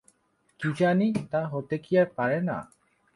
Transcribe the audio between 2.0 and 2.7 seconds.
আর পারে না?